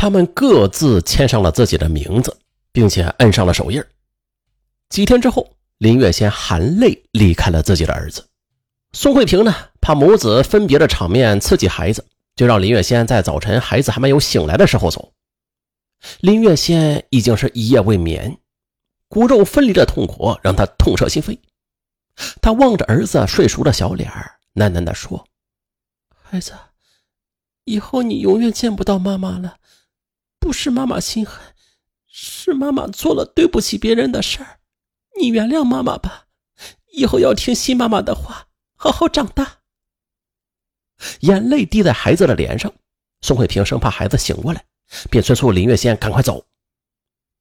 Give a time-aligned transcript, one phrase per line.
[0.00, 2.38] 他们各自签上了自己的名字，
[2.70, 3.82] 并且摁上了手印。
[4.90, 8.24] 几天之后，林月仙含泪离开了自己的儿子。
[8.92, 12.06] 宋慧萍呢，怕母子分别的场面刺激孩子，
[12.36, 15.12] 就让林月仙在早晨孩子还没有醒来的时候走。
[16.20, 18.38] 林月仙已经是一夜未眠，
[19.08, 21.36] 骨肉分离的痛苦让他痛彻心扉。
[22.40, 25.26] 他望着儿子睡熟的小脸儿喃喃地说
[26.22, 26.52] ：“孩子，
[27.64, 29.56] 以后你永远见不到妈妈了。
[30.48, 31.42] 不是妈妈心狠，
[32.06, 34.60] 是妈妈做了对不起别人的事儿。
[35.20, 36.24] 你原谅妈妈吧，
[36.94, 39.58] 以后要听新妈妈的话，好好长大。”
[41.20, 42.72] 眼泪滴在孩子的脸上，
[43.20, 44.64] 宋慧萍生怕孩子醒过来。
[45.10, 46.42] 便催促林月仙赶快走，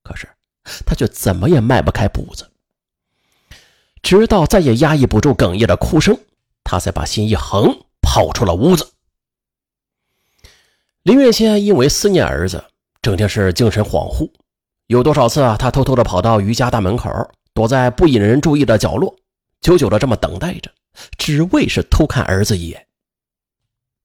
[0.04, 0.28] 可是
[0.86, 2.52] 他却怎么也迈不开步子。
[4.02, 6.20] 直到再也压抑不住哽咽的哭声，
[6.66, 8.92] 他才把心一横，跑出了屋子。
[11.04, 12.66] 林月仙因为思念儿子，
[13.08, 14.30] 整天是精神恍惚。
[14.88, 17.10] 有多少次啊，他偷偷的跑到余家大门口，
[17.54, 19.16] 躲在不引人注意的角落，
[19.62, 20.70] 久久的这么等待着，
[21.18, 22.86] 只为是偷看儿子一眼。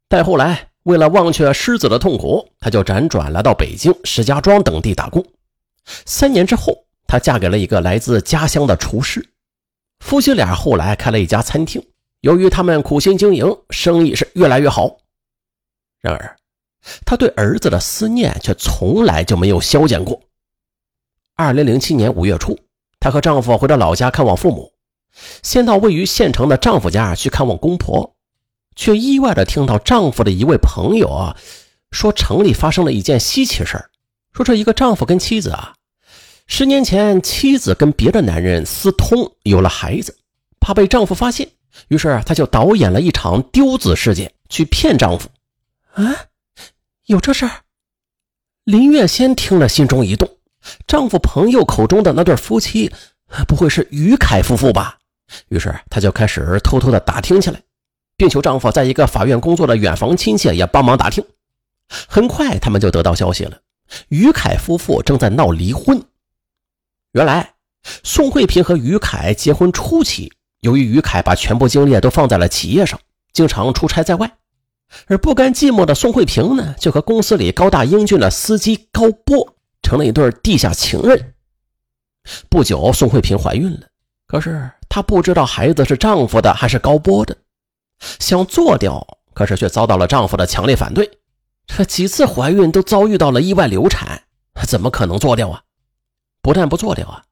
[0.09, 0.69] 再后来。
[0.85, 5.25] 为了忘却失子的痛苦，他就辗转来到北京、石家庄等地打工。
[5.85, 9.25] 三年之后，她嫁给了一个来自家乡的厨师。
[10.01, 11.81] 夫妻俩后来开了一家餐厅。
[12.21, 14.97] 由于他们苦心经营，生意是越来越好。
[16.01, 16.37] 然而，
[17.05, 20.21] 她对儿子的思念却从来就没有消减过。
[21.35, 22.59] 二零零七年五月初，
[23.01, 24.73] 她和丈夫回到老家看望父母，
[25.43, 28.15] 先到位于县城的丈夫家去看望公婆。
[28.75, 31.37] 却意外的听到丈夫的一位朋友啊，
[31.91, 33.91] 说城里发生了一件稀奇事儿，
[34.33, 35.75] 说这一个丈夫跟妻子啊，
[36.47, 40.17] 十年前妻子跟别的男人私通，有了孩子，
[40.59, 41.47] 怕被丈夫发现，
[41.89, 45.29] 于是他就导演了一场丢子事件去骗丈夫。
[45.93, 46.17] 啊，
[47.07, 47.51] 有这事儿？
[48.65, 50.29] 林月仙听了心中一动，
[50.87, 52.93] 丈夫朋友口中的那对夫妻，
[53.49, 54.99] 不会是于凯夫妇吧？
[55.49, 57.61] 于是她就开始偷偷的打听起来。
[58.15, 61.25] 并求丈夫在一个法院工作的远房亲戚也帮忙打听。
[61.89, 63.59] 很快，他们就得到消息了：
[64.11, 66.01] 于凯夫妇正在闹离婚。
[67.13, 67.55] 原来，
[68.05, 73.01] 宋慧萍和于凯结婚初期，由于于凯把全部精力都放在了企业上，
[73.33, 74.31] 经常出差在外，
[75.07, 81.35] 而不甘寂寞的宋慧萍呢，就和公司里高大英俊的司机高波成了一对地下情人。
[82.49, 83.87] 不久，宋慧萍怀孕了，
[84.27, 87.37] 可是她不知道孩子是丈夫的还是高波的。
[88.19, 91.11] 想做掉，可是却遭到了丈夫的强烈反对。
[91.67, 94.23] 这几次怀孕都遭遇到了意外流产，
[94.67, 95.63] 怎么可能做掉啊？
[96.43, 97.25] 不但不做掉啊，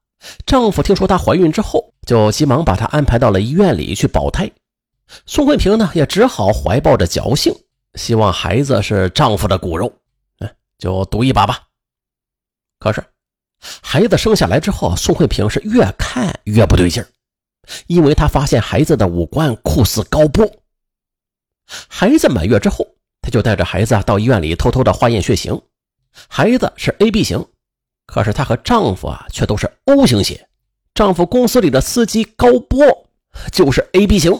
[0.45, 4.49] 丈夫听说她怀孕之后，就急忙把她安排到了医院里去保胎。
[5.25, 7.53] 宋慧萍呢，也只好怀抱着侥幸，
[7.95, 9.91] 希望孩子是丈夫的骨肉，
[10.39, 11.67] 嗯，就赌一把吧。
[12.79, 13.03] 可是，
[13.59, 17.07] 孩子生下来之后，宋慧萍是越看越不对劲儿，
[17.87, 20.49] 因为她发现孩子的五官酷似高波。
[21.87, 22.87] 孩子满月之后，
[23.21, 25.61] 她就带着孩子到医院里偷偷的化验血型，
[26.27, 27.45] 孩子是 AB 型，
[28.05, 30.49] 可是她和丈夫啊却都是 O 型血，
[30.93, 33.09] 丈夫公司里的司机高波
[33.51, 34.31] 就是 AB 型，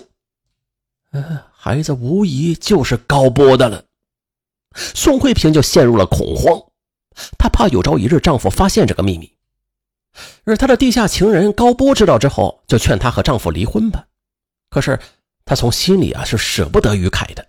[1.12, 3.84] 嗯，孩子无疑就是高波的了。
[4.76, 6.62] 宋慧萍就陷入了恐慌，
[7.38, 9.34] 她怕有朝一日丈夫发现这个秘密，
[10.46, 14.06] 而她的地下情人高波知道之后，就劝她和丈夫离婚吧，
[14.70, 15.00] 可是。
[15.44, 17.46] 她从心里啊是舍不得于凯的。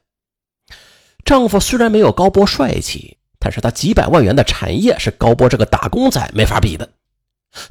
[1.25, 6.89] 丈夫虽然没有高波帅气，但是他几百万元的产业是高波这个打工仔没法比的。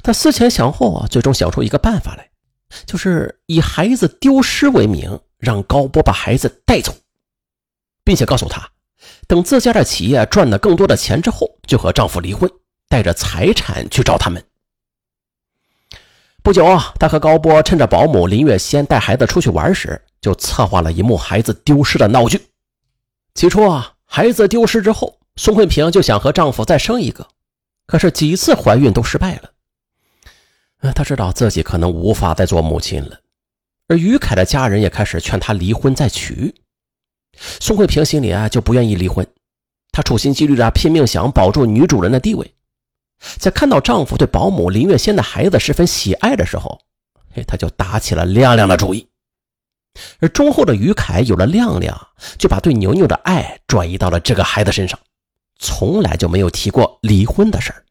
[0.02, 2.30] 她思前想后啊，最终想出一个办法来，
[2.86, 6.94] 就是以孩子丢失为名，让高波把孩子带走，
[8.04, 8.70] 并且告诉他，
[9.26, 12.48] 等自家的企业赚了更多的钱之后，就和丈夫离婚，
[12.88, 14.42] 带着财产去找他们。
[16.44, 20.00] 不久啊，她和高波趁着保姆林月仙带孩子出去玩时。
[20.22, 22.40] 就策划了一幕孩子丢失的闹剧。
[23.34, 27.26] 起初啊，孩子丢失之后，宋慧萍就想和丈夫再生一个，
[27.88, 29.50] 可是几次怀孕都失败了。
[30.94, 33.18] 她知道自己可能无法再做母亲了，
[33.88, 36.54] 而于凯的家人也开始劝她离婚再娶。
[37.60, 39.26] 宋慧萍心里啊就不愿意离婚，
[39.90, 42.54] 她处心积虑的拼命想保住女主人的地位。
[43.38, 46.80] 在看到丈夫对保姆林月仙的孩子十分喜爱的时候，
[47.34, 49.08] 嘿，她就打起了亮亮的主意。
[50.20, 52.08] 而忠厚的于凯有了亮亮，
[52.38, 54.98] 就把对牛牛的爱转移到了这个孩子身上，
[55.58, 57.84] 从来就没有提过离婚的事儿。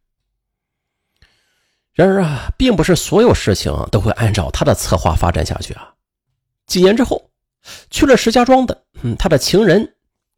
[1.94, 5.94] 然而啊，并不是所有事情都会按照他的策划发展下去啊。
[6.66, 7.30] 几年之后，
[7.90, 9.96] 去了石家庄的，嗯，他的情人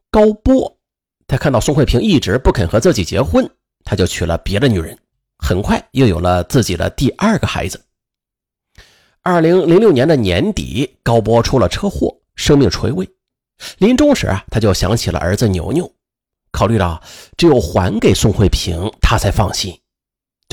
[0.10, 0.76] 高波，
[1.28, 3.48] 他看到宋慧平一直不肯和自己结婚，
[3.84, 4.98] 他就娶了别的女人，
[5.38, 7.80] 很快又有了自己的第二个孩子。
[9.22, 13.08] 二零零六年的年底，高波出了车祸，生命垂危。
[13.78, 15.90] 临终时啊，他就想起了儿子牛牛，
[16.52, 17.02] 考虑到
[17.38, 19.80] 只有还给宋慧平，他才放心，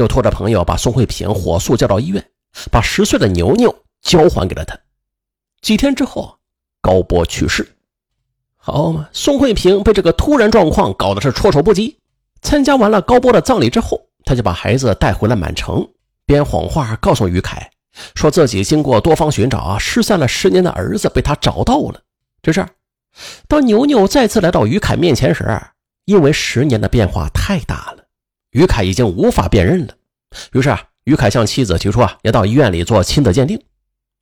[0.00, 2.24] 就拖着朋友把宋慧萍火速叫到医院，
[2.72, 4.74] 把十岁的牛牛交还给了他。
[5.60, 6.38] 几天之后，
[6.80, 7.70] 高波去世。
[8.56, 11.98] 好嘛，宋慧萍被这个突然状况搞得是措手不及。
[12.40, 15.86] 参加完了高波的葬礼之后，他就把孩子带回了满城，
[16.24, 17.70] 编谎话告诉于凯。
[18.14, 22.00] 说自己经过多方寻找啊，失散了十年的儿子被他找到了。
[22.40, 22.66] 这事，
[23.46, 25.60] 当牛牛再次来到于凯面前时，
[26.06, 27.99] 因为十年的变化太大了，
[28.50, 29.94] 于凯已经无法辨认了。
[30.52, 33.60] 于是啊，于凯向妻子提出啊，要到医院里做亲子鉴定。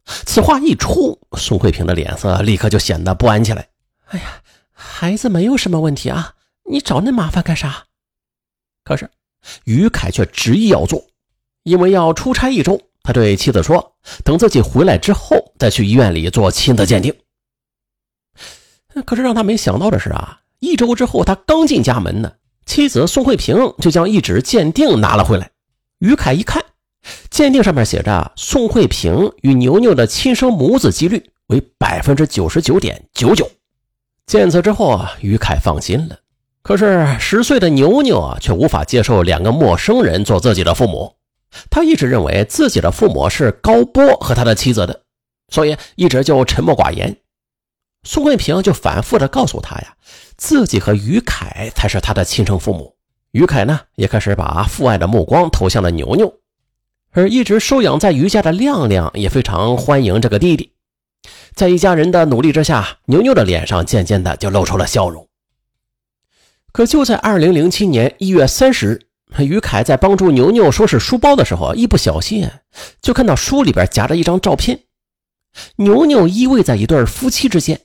[0.04, 3.68] 此话一出，宋慧萍的脸色立刻就显得不安起来。
[4.06, 4.42] 哎呀，
[4.72, 6.34] 孩子没有什么问题啊，
[6.70, 7.84] 你找那麻烦干啥？
[8.84, 9.10] 可是
[9.64, 11.06] 于凯却执意要做，
[11.62, 12.80] 因为要出差一周。
[13.02, 17.14] 他对妻子说：“等自己回来之后，再去医院里做亲子鉴定。”
[19.06, 22.32] 可是让他没想到的是啊，一周之后，他刚进家门呢，
[22.68, 25.50] 妻子宋慧萍就将一纸鉴定拿了回来。
[26.00, 26.62] 于凯一看，
[27.30, 33.50] 鉴定上面写着宋慧萍与牛牛的亲生母子几率为百分之九十九点九九。
[34.26, 36.18] 见此之后啊，于凯放心了。
[36.62, 41.14] 可是十岁的牛牛啊，却无法接受两个陌生人做自己的父母。
[41.70, 45.00] 他一直认为自己的父母是高波和他的妻子的，
[45.48, 47.16] 所以一直就沉默寡言。
[48.04, 49.94] 宋慧平就反复的告诉他呀，
[50.36, 52.96] 自己和于凯才是他的亲生父母。
[53.32, 56.32] 于凯呢，也开始把父爱的目光投向了牛牛，
[57.10, 60.72] 而一直收养在于家的亮亮也非常欢迎这个弟弟。
[61.54, 65.28] 在一家人的努力之下，牛牛的脸上渐渐的就露出了笑容。
[66.72, 69.02] 可就在二零零七年一月三十日。
[69.40, 72.48] 于凯在帮助牛牛收拾书包的时候，一不小心
[73.02, 74.84] 就看到书里边夹着一张照片，
[75.76, 77.78] 牛牛依偎在一对夫妻之间。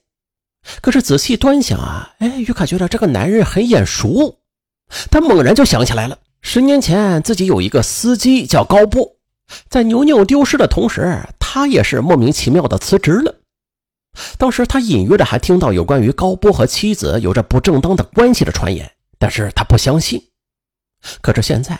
[0.82, 4.40] 可是仔细端详啊，哎，于凯觉得这个男人很眼熟，
[5.12, 9.18] 他猛然就想起来了，十年前自己有一个司机叫高波，
[9.70, 13.36] 在牛牛丢失的同时，他也是莫名其妙的辞职了。
[14.38, 20.22] 当时他隐约的还听到有关于高波和妻子有着不正当的关系的传言，但是他不相信。
[21.20, 21.78] 可是现在，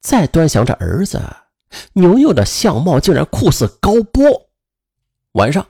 [0.00, 1.20] 再端详着儿子
[1.92, 4.48] 牛牛的相貌，竟然酷似高波。
[5.32, 5.66] 晚上，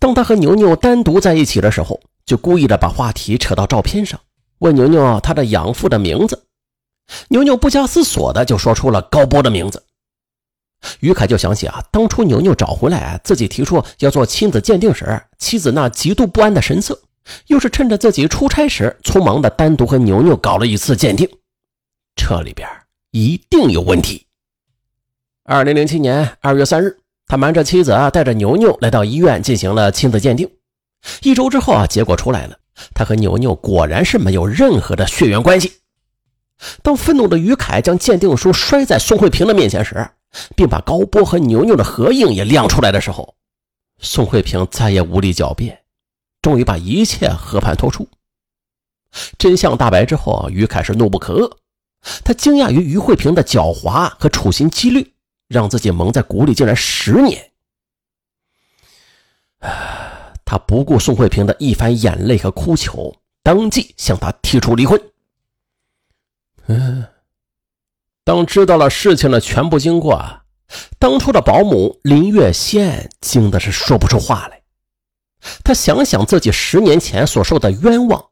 [0.00, 4.18] 当他和牛牛单独在一起的时候，就故意的把话题扯到照片上，
[4.58, 6.46] 问牛牛他的养父的名字。
[7.28, 9.84] 牛牛不加思索的就说出了高波的名字。
[11.00, 16.98] 于凯就想起啊，当初牛牛找回来，自己提出要做亲子鉴定时，妻子那极度不安的神色，
[17.48, 21.28] 又是趁着自己出差时，匆忙的单独和牛牛搞了一次鉴定。
[22.16, 22.66] 这里边
[23.10, 24.26] 一定有问题。
[25.44, 26.96] 二零零七年二月三日，
[27.30, 30.50] 他瞒着妻子啊，带着牛牛来到医院进行了亲子鉴定。
[31.22, 32.58] 一周之后啊，结果出来了，
[32.92, 35.72] 他和牛牛果然是没有任何的血缘关系。
[36.82, 40.10] 当愤怒的于凯将鉴定书摔在宋慧萍的面前时，
[40.56, 43.36] 并把高波和牛牛的合影也亮出来的时候，
[44.00, 45.78] 宋慧萍再也无力狡辩，
[46.42, 48.08] 终于把一切和盘托出。
[49.38, 51.48] 真相大白之后，于凯是怒不可遏。
[52.24, 55.12] 他惊讶于于慧萍的狡猾和处心积虑，
[55.50, 57.50] 让自己蒙在鼓里竟然十年。
[60.44, 65.00] 他不顾宋慧萍的一番眼泪和哭求，当即向她提出离婚。
[66.68, 67.04] 嗯，
[68.24, 70.40] 当知道了事情的全部经过，
[71.00, 74.62] 当初的保姆林月仙惊的是说不出话来。
[75.64, 78.24] 他想想自己十年前所受的冤枉。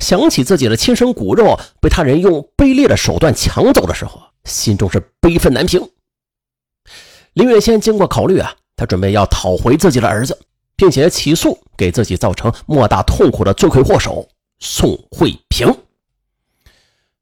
[0.00, 5.86] 想起自己的亲生骨肉被他人用卑劣的手段抢走的时候，心中是悲愤难平。
[7.34, 10.38] 林月仙经过考虑啊，他准备要讨回自己的儿子，
[10.76, 14.26] 并且起诉给自己造成莫大痛苦的罪魁祸首
[14.60, 15.68] 宋慧萍。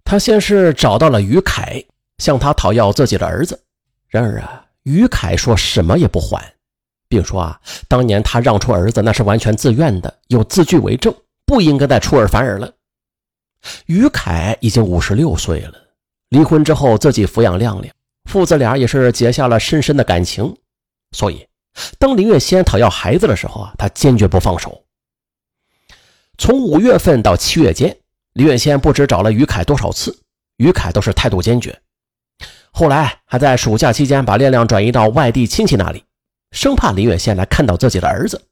[0.04, 1.82] 他先是找到了于凯，
[2.18, 3.58] 向他讨要自己的儿子。
[4.08, 6.52] 然而啊，于凯说什么也不还，
[7.08, 11.14] 并说啊，当年他让出儿子那是完全自愿的，有字据为证。
[11.44, 12.72] 不应该再出尔反尔了。
[13.86, 15.74] 于凯已经五十六岁了，
[16.30, 20.56] 离婚之后自己抚养亮亮，父子俩也是结下了深深的感情。
[21.12, 21.46] 所以，
[21.98, 24.84] 当林月仙讨要孩子的时候啊，他坚决不放手。
[26.38, 27.96] 从五月份到七月间，
[28.32, 30.18] 林月仙不知找了于凯多少次，
[30.56, 31.78] 于凯都是态度坚决。
[32.70, 36.04] 后来还在暑假期间把亮亮转移到外地亲戚那里，
[36.50, 38.46] 生怕林月仙来看到自己的儿子。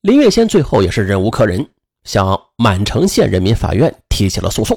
[0.00, 1.68] 林月仙最后也是忍无可忍。
[2.04, 4.76] 向满城县人民法院提起了诉讼。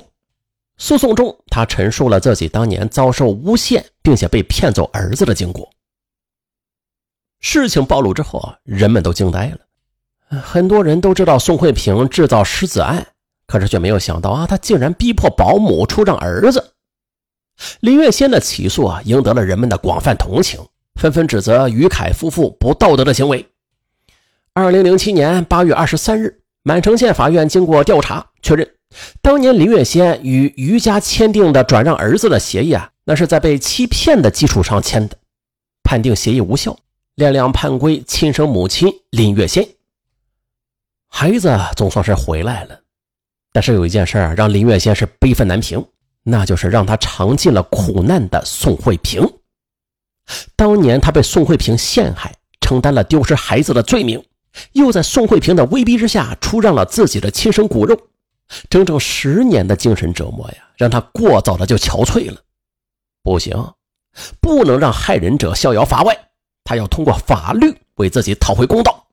[0.78, 5.70] 诉讼中，他陈述了自己当年遭受诬陷，并且被骗走儿子的经过。
[7.40, 9.60] 事情暴露之后啊，人们都惊呆了。
[10.42, 13.08] 很多人都知道宋慧萍制造失子案，
[13.48, 16.74] 可是却没有想到啊，他竟然逼迫保姆出让儿子。
[17.80, 20.60] 林月仙的起诉啊，赢得了人们的广泛同情，
[20.96, 23.48] 纷纷指责于凯夫妇不道德的行为。
[24.54, 28.75] 二零零七年八月二十三日，满城县法院经过调查确认。
[29.22, 35.18] 当年林月仙与于家签订的转让儿子的协议啊，那是在被欺骗的基础上签的，
[35.84, 36.78] 判定协议无效，
[37.16, 39.68] 亮亮判归亲生母亲林月仙。
[41.08, 42.80] 孩子总算是回来了，
[43.52, 45.86] 但是有一件事啊，让林月仙是悲愤难平，
[46.24, 49.26] 那就是让他尝尽了苦难的宋慧萍。
[50.56, 54.24] 当年他被宋慧萍陷害，承担了丢失孩子的罪名，
[54.72, 57.98] 又在宋慧萍的威逼之下出让了自己的亲生骨肉。
[58.70, 62.38] 整整十年的精神折磨呀，让他过早的就憔悴了。
[63.24, 63.74] 不行，
[64.40, 66.16] 不能让害人者逍遥法外，
[66.64, 69.08] 他要通过法律为自己讨回公道。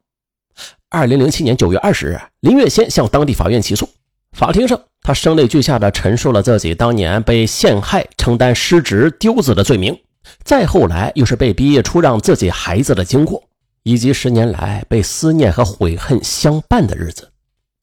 [0.90, 3.88] 二零零七年九月二十日，林月仙向当地法院起诉。
[4.36, 9.98] 法庭上，他声泪俱下的陈述了自己当年被陷害、承担失职丢子的罪名，
[10.44, 13.42] 再后来又是被逼出让自己孩子的经过，
[13.82, 17.31] 以及十年来被思念和悔恨相伴的日子。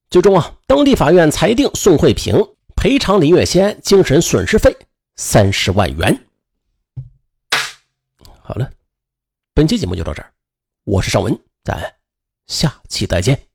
[0.10, 2.36] 最终啊，当地法院裁定宋慧萍
[2.76, 4.76] 赔偿林月仙精神损失费
[5.18, 6.26] 三十万元。
[8.42, 8.72] 好了，
[9.54, 10.32] 本期节目就到这儿，
[10.84, 11.94] 我是尚文，咱
[12.48, 13.49] 下期再见。